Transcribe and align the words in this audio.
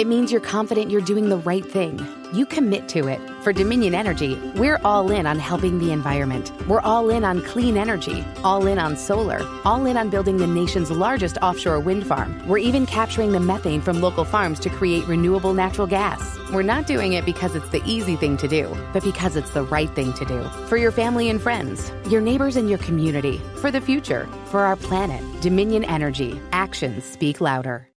It 0.00 0.06
means 0.06 0.32
you're 0.32 0.40
confident 0.40 0.90
you're 0.90 1.02
doing 1.02 1.28
the 1.28 1.36
right 1.36 1.62
thing. 1.62 2.00
You 2.32 2.46
commit 2.46 2.88
to 2.88 3.06
it. 3.06 3.20
For 3.42 3.52
Dominion 3.52 3.94
Energy, 3.94 4.34
we're 4.54 4.80
all 4.82 5.10
in 5.10 5.26
on 5.26 5.38
helping 5.38 5.78
the 5.78 5.92
environment. 5.92 6.50
We're 6.66 6.80
all 6.80 7.10
in 7.10 7.22
on 7.22 7.42
clean 7.42 7.76
energy, 7.76 8.24
all 8.42 8.66
in 8.66 8.78
on 8.78 8.96
solar, 8.96 9.46
all 9.66 9.84
in 9.84 9.98
on 9.98 10.08
building 10.08 10.38
the 10.38 10.46
nation's 10.46 10.90
largest 10.90 11.36
offshore 11.42 11.80
wind 11.80 12.06
farm. 12.06 12.48
We're 12.48 12.64
even 12.64 12.86
capturing 12.86 13.32
the 13.32 13.40
methane 13.40 13.82
from 13.82 14.00
local 14.00 14.24
farms 14.24 14.58
to 14.60 14.70
create 14.70 15.06
renewable 15.06 15.52
natural 15.52 15.86
gas. 15.86 16.38
We're 16.50 16.62
not 16.62 16.86
doing 16.86 17.12
it 17.12 17.26
because 17.26 17.54
it's 17.54 17.68
the 17.68 17.82
easy 17.84 18.16
thing 18.16 18.38
to 18.38 18.48
do, 18.48 18.74
but 18.94 19.04
because 19.04 19.36
it's 19.36 19.50
the 19.50 19.64
right 19.64 19.90
thing 19.94 20.14
to 20.14 20.24
do. 20.24 20.42
For 20.68 20.78
your 20.78 20.92
family 20.92 21.28
and 21.28 21.42
friends, 21.42 21.92
your 22.08 22.22
neighbors 22.22 22.56
and 22.56 22.70
your 22.70 22.78
community, 22.78 23.38
for 23.56 23.70
the 23.70 23.82
future, 23.82 24.26
for 24.46 24.60
our 24.60 24.76
planet. 24.76 25.22
Dominion 25.42 25.84
Energy. 25.84 26.40
Actions 26.52 27.04
speak 27.04 27.42
louder. 27.42 27.89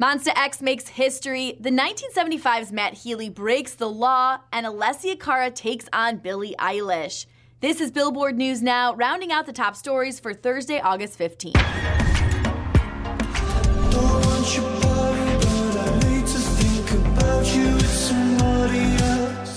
Monsta 0.00 0.32
X 0.34 0.62
makes 0.62 0.88
history. 0.88 1.58
The 1.60 1.68
1975's 1.68 2.72
Matt 2.72 2.94
Healy 2.94 3.28
breaks 3.28 3.74
the 3.74 3.90
law, 3.90 4.38
and 4.50 4.64
Alessia 4.64 5.20
Cara 5.20 5.50
takes 5.50 5.90
on 5.92 6.16
Billie 6.16 6.54
Eilish. 6.58 7.26
This 7.60 7.82
is 7.82 7.90
Billboard 7.90 8.38
News 8.38 8.62
Now, 8.62 8.94
rounding 8.94 9.30
out 9.30 9.44
the 9.44 9.52
top 9.52 9.76
stories 9.76 10.18
for 10.18 10.32
Thursday, 10.32 10.80
August 10.80 11.18
15th. 11.18 11.99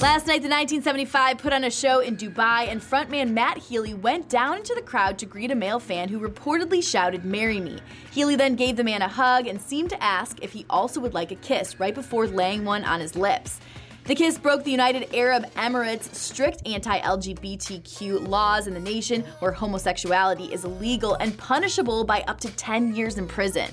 Last 0.03 0.27
night, 0.27 0.41
the 0.41 0.49
1975 0.49 1.37
put 1.37 1.53
on 1.53 1.63
a 1.63 1.71
show 1.71 2.01
in 2.01 2.17
Dubai, 2.17 2.67
and 2.67 2.81
frontman 2.81 3.31
Matt 3.31 3.57
Healy 3.57 3.93
went 3.93 4.27
down 4.27 4.57
into 4.57 4.75
the 4.75 4.81
crowd 4.81 5.17
to 5.19 5.25
greet 5.25 5.49
a 5.49 5.55
male 5.55 5.79
fan 5.79 6.09
who 6.09 6.19
reportedly 6.19 6.83
shouted, 6.83 7.23
Marry 7.23 7.61
me. 7.61 7.79
Healy 8.11 8.35
then 8.35 8.57
gave 8.57 8.75
the 8.75 8.83
man 8.83 9.01
a 9.01 9.07
hug 9.07 9.47
and 9.47 9.61
seemed 9.61 9.91
to 9.91 10.03
ask 10.03 10.43
if 10.43 10.51
he 10.51 10.65
also 10.69 10.99
would 10.99 11.13
like 11.13 11.31
a 11.31 11.35
kiss 11.35 11.79
right 11.79 11.95
before 11.95 12.27
laying 12.27 12.65
one 12.65 12.83
on 12.83 12.99
his 12.99 13.15
lips. 13.15 13.61
The 14.03 14.13
kiss 14.13 14.37
broke 14.37 14.65
the 14.65 14.71
United 14.71 15.15
Arab 15.15 15.49
Emirates' 15.53 16.13
strict 16.13 16.67
anti 16.67 16.99
LGBTQ 16.99 18.27
laws 18.27 18.67
in 18.67 18.73
the 18.73 18.81
nation 18.81 19.23
where 19.39 19.53
homosexuality 19.53 20.51
is 20.51 20.65
illegal 20.65 21.13
and 21.21 21.37
punishable 21.37 22.03
by 22.03 22.23
up 22.27 22.41
to 22.41 22.49
10 22.49 22.93
years 22.93 23.17
in 23.17 23.25
prison. 23.25 23.69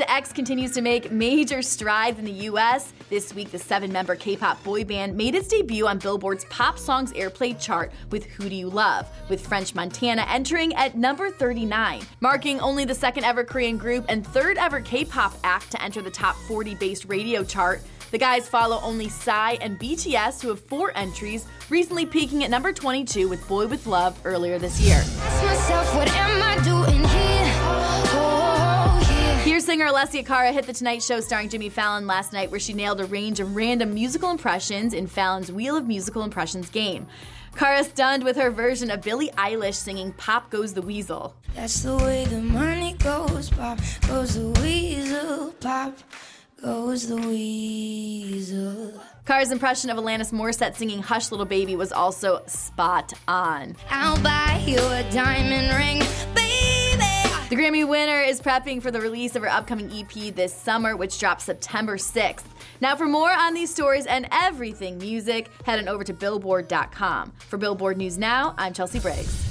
Monsta 0.00 0.04
X 0.08 0.32
continues 0.32 0.70
to 0.72 0.80
make 0.80 1.10
major 1.10 1.62
strides 1.62 2.18
in 2.18 2.24
the 2.24 2.48
US. 2.48 2.92
This 3.08 3.34
week, 3.34 3.50
the 3.50 3.58
seven 3.58 3.92
member 3.92 4.16
K 4.16 4.36
pop 4.36 4.62
boy 4.64 4.84
band 4.84 5.16
made 5.16 5.34
its 5.34 5.48
debut 5.48 5.86
on 5.86 5.98
Billboard's 5.98 6.44
Pop 6.46 6.78
Songs 6.78 7.12
Airplay 7.12 7.60
chart 7.60 7.92
with 8.10 8.24
Who 8.26 8.48
Do 8.48 8.54
You 8.54 8.70
Love, 8.70 9.08
with 9.28 9.46
French 9.46 9.74
Montana 9.74 10.24
entering 10.28 10.74
at 10.74 10.96
number 10.96 11.30
39, 11.30 12.02
marking 12.20 12.60
only 12.60 12.84
the 12.84 12.94
second 12.94 13.24
ever 13.24 13.44
Korean 13.44 13.76
group 13.76 14.06
and 14.08 14.26
third 14.26 14.56
ever 14.58 14.80
K 14.80 15.04
pop 15.04 15.34
act 15.44 15.70
to 15.72 15.82
enter 15.82 16.02
the 16.02 16.10
top 16.10 16.36
40 16.48 16.74
based 16.76 17.06
radio 17.06 17.44
chart. 17.44 17.82
The 18.10 18.18
guys 18.18 18.48
follow 18.48 18.80
only 18.82 19.08
Psy 19.08 19.52
and 19.60 19.78
BTS, 19.78 20.42
who 20.42 20.48
have 20.48 20.60
four 20.60 20.92
entries, 20.96 21.46
recently 21.68 22.06
peaking 22.06 22.42
at 22.42 22.50
number 22.50 22.72
22 22.72 23.28
with 23.28 23.46
Boy 23.46 23.66
with 23.66 23.86
Luv 23.86 24.18
earlier 24.24 24.58
this 24.58 24.80
year. 24.80 25.00
Singer 29.70 29.86
Alessia 29.86 30.26
Cara 30.26 30.50
hit 30.50 30.66
The 30.66 30.72
Tonight 30.72 31.00
Show 31.00 31.20
starring 31.20 31.48
Jimmy 31.48 31.68
Fallon 31.68 32.04
last 32.04 32.32
night, 32.32 32.50
where 32.50 32.58
she 32.58 32.72
nailed 32.72 33.00
a 33.00 33.04
range 33.04 33.38
of 33.38 33.54
random 33.54 33.94
musical 33.94 34.32
impressions 34.32 34.92
in 34.92 35.06
Fallon's 35.06 35.52
Wheel 35.52 35.76
of 35.76 35.86
Musical 35.86 36.24
Impressions 36.24 36.68
game. 36.70 37.06
Cara 37.54 37.84
stunned 37.84 38.24
with 38.24 38.36
her 38.36 38.50
version 38.50 38.90
of 38.90 39.00
Billie 39.00 39.30
Eilish 39.38 39.76
singing 39.76 40.12
Pop 40.14 40.50
Goes 40.50 40.74
the 40.74 40.82
Weasel. 40.82 41.36
That's 41.54 41.84
the 41.84 41.96
way 41.98 42.24
the 42.24 42.40
money 42.40 42.94
goes, 42.94 43.48
pop 43.50 43.78
goes 44.08 44.34
the 44.34 44.60
weasel, 44.60 45.52
pop 45.60 45.96
goes 46.60 47.06
the 47.06 47.18
weasel. 47.18 49.00
Cara's 49.24 49.52
impression 49.52 49.88
of 49.90 49.96
Alanis 49.98 50.32
Morissette 50.32 50.74
singing 50.74 51.00
Hush 51.00 51.30
Little 51.30 51.46
Baby 51.46 51.76
was 51.76 51.92
also 51.92 52.42
spot 52.48 53.12
on. 53.28 53.76
I'll 53.88 54.20
buy 54.20 54.64
you 54.66 54.78
a 54.78 55.08
diamond 55.12 55.72
ring. 55.76 56.02
The 57.50 57.56
Grammy 57.56 57.84
winner 57.84 58.20
is 58.20 58.40
prepping 58.40 58.80
for 58.80 58.92
the 58.92 59.00
release 59.00 59.34
of 59.34 59.42
her 59.42 59.48
upcoming 59.48 59.90
EP 59.90 60.32
this 60.32 60.54
summer, 60.54 60.96
which 60.96 61.18
drops 61.18 61.42
September 61.42 61.96
6th. 61.96 62.44
Now, 62.80 62.94
for 62.94 63.08
more 63.08 63.32
on 63.32 63.54
these 63.54 63.72
stories 63.72 64.06
and 64.06 64.28
everything 64.30 64.98
music, 64.98 65.48
head 65.64 65.80
on 65.80 65.88
over 65.88 66.04
to 66.04 66.12
Billboard.com. 66.12 67.32
For 67.48 67.56
Billboard 67.58 67.98
News 67.98 68.18
Now, 68.18 68.54
I'm 68.56 68.72
Chelsea 68.72 69.00
Briggs. 69.00 69.49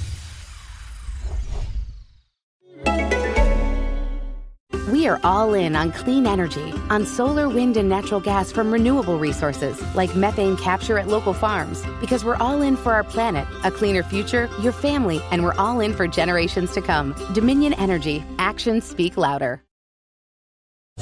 We 5.00 5.08
are 5.08 5.18
all 5.24 5.54
in 5.54 5.76
on 5.76 5.92
clean 5.92 6.26
energy, 6.26 6.74
on 6.90 7.06
solar, 7.06 7.48
wind, 7.48 7.78
and 7.78 7.88
natural 7.88 8.20
gas 8.20 8.52
from 8.52 8.70
renewable 8.70 9.18
resources 9.18 9.80
like 9.94 10.14
methane 10.14 10.58
capture 10.58 10.98
at 10.98 11.06
local 11.06 11.32
farms, 11.32 11.82
because 12.00 12.22
we're 12.22 12.36
all 12.36 12.60
in 12.60 12.76
for 12.76 12.92
our 12.92 13.02
planet, 13.02 13.48
a 13.64 13.70
cleaner 13.70 14.02
future, 14.02 14.50
your 14.60 14.72
family, 14.72 15.22
and 15.30 15.42
we're 15.42 15.54
all 15.54 15.80
in 15.80 15.94
for 15.94 16.06
generations 16.06 16.72
to 16.72 16.82
come. 16.82 17.14
Dominion 17.32 17.72
Energy. 17.78 18.22
Actions 18.38 18.84
speak 18.84 19.16
louder. 19.16 19.62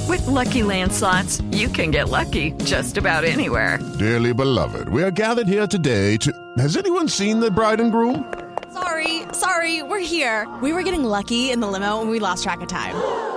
With 0.07 0.25
Lucky 0.29 0.63
Land 0.63 0.93
slots, 0.93 1.41
you 1.51 1.67
can 1.67 1.91
get 1.91 2.09
lucky 2.09 2.53
just 2.63 2.99
about 2.99 3.25
anywhere. 3.25 3.81
Dearly 3.99 4.33
beloved, 4.33 4.91
we 4.91 5.03
are 5.03 5.11
gathered 5.11 5.49
here 5.49 5.67
today 5.67 6.17
to. 6.19 6.33
Has 6.59 6.77
anyone 6.77 7.09
seen 7.09 7.41
the 7.41 7.51
bride 7.51 7.81
and 7.81 7.91
groom? 7.91 8.33
Sorry, 8.73 9.23
sorry, 9.33 9.83
we're 9.83 9.99
here. 9.99 10.47
We 10.63 10.73
were 10.73 10.85
getting 10.85 11.03
lucky 11.03 11.51
in 11.51 11.59
the 11.59 11.67
limo 11.67 12.01
and 12.01 12.09
we 12.09 12.21
lost 12.21 12.45
track 12.45 12.61
of 12.61 12.69
time. 12.69 13.37